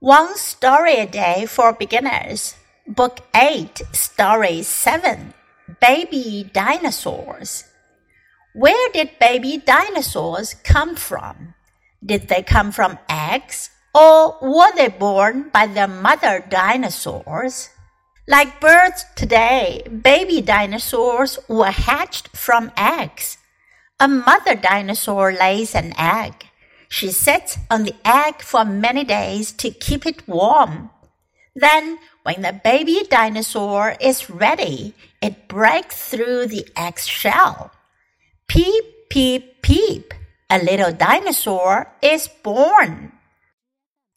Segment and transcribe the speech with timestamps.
[0.00, 2.54] One Story a Day for Beginners,
[2.86, 5.32] Book 8, Story 7
[5.80, 7.64] Baby Dinosaurs.
[8.52, 11.54] Where did baby dinosaurs come from?
[12.04, 17.70] Did they come from eggs or were they born by their mother dinosaurs?
[18.28, 23.38] Like birds today, baby dinosaurs were hatched from eggs.
[23.98, 26.50] A mother dinosaur lays an egg.
[26.89, 30.89] She sits on the egg for many days to keep it warm.
[31.55, 37.71] Then, when the baby dinosaur is ready, it breaks through the egg shell.
[38.47, 40.13] Peep, peep, peep,
[40.49, 43.11] a little dinosaur is born.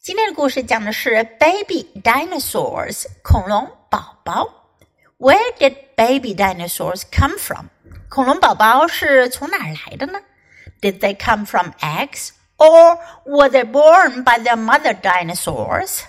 [0.01, 4.69] 今天的故事讲的是 baby dinosaurs 恐龙宝宝。
[5.17, 7.67] Where did baby dinosaurs come from？
[8.09, 10.19] 恐龙宝宝是从哪儿来的呢？
[10.81, 16.01] Did they come from eggs or were they born by their mother dinosaurs?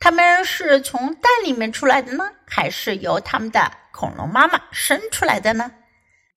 [0.00, 5.70] 他们是从蛋里面出来的呢，还是由他们的恐龙妈妈生出来的呢？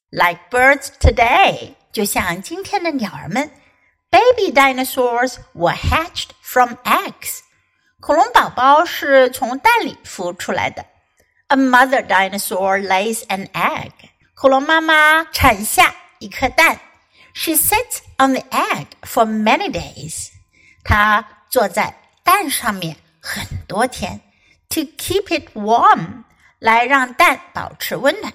[0.09, 3.51] Like birds today，就像今天的鸟儿们，
[4.09, 7.39] baby dinosaurs were hatched from eggs。
[7.99, 10.85] 恐龙宝宝是从蛋里孵出来的。
[11.47, 13.91] A mother dinosaur lays an egg。
[14.33, 16.79] 恐龙妈妈产下一颗蛋。
[17.33, 20.29] she sits on the egg for many days.
[20.83, 24.21] 她坐在蛋上面很多天，
[24.69, 26.23] to keep it warm，
[26.59, 28.33] 来让蛋保持温暖。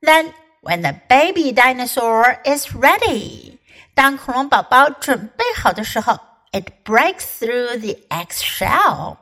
[0.00, 3.58] Then when the baby dinosaur is ready，
[3.94, 6.18] 当恐龙宝宝准备好的时候，
[6.52, 9.16] it breaks through the egg shell，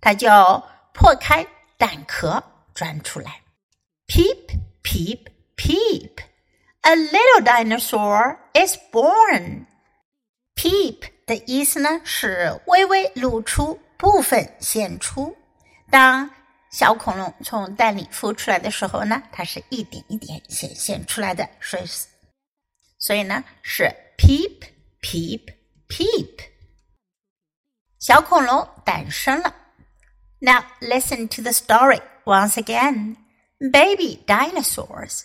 [0.00, 0.28] 它就
[0.92, 2.42] 破开蛋壳
[2.74, 3.40] 钻出来。
[4.06, 5.33] Peep, peep, peep。
[6.84, 9.66] a little dinosaur is born.
[10.54, 15.36] Peep 的意思呢是微微露出，部分显出。
[15.90, 16.30] 当
[16.70, 21.84] 小恐龙从蛋里孵出来的时候呢，它是一点一点显现出来的，所以
[22.98, 23.84] 所以呢是
[24.18, 24.60] peep
[25.00, 25.52] peep
[25.88, 26.40] peep。
[27.98, 29.54] 小恐龙诞生了。
[30.40, 33.16] Now listen to the story once again.
[33.58, 35.24] Baby dinosaurs.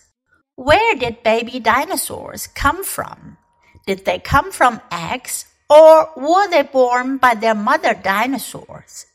[0.61, 3.39] Where did baby dinosaurs come from?
[3.87, 9.07] Did they come from eggs or were they born by their mother dinosaurs?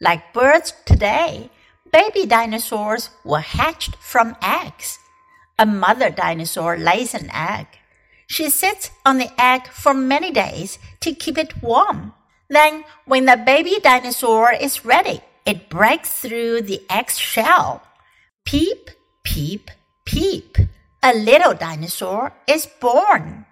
[0.00, 1.50] Like birds today,
[1.92, 4.98] baby dinosaurs were hatched from eggs.
[5.58, 7.66] A mother dinosaur lays an egg.
[8.26, 12.14] She sits on the egg for many days to keep it warm.
[12.48, 17.82] Then, when the baby dinosaur is ready, it breaks through the egg shell.
[18.46, 18.88] Peep,
[19.22, 19.70] peep,
[20.06, 20.56] peep
[21.02, 23.46] a little dinosaur is born.